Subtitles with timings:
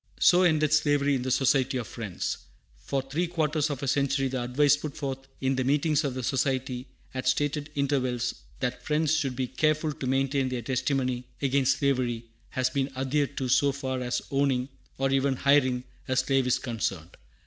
[0.19, 2.39] So ended slavery in the Society of Friends.
[2.79, 6.23] For three quarters of a century the advice put forth in the meetings of the
[6.23, 12.25] Society at stated intervals, that Friends should be "careful to maintain their testimony against slavery,"
[12.49, 17.15] has been adhered to so far as owning, or even hiring, a slave is concerned.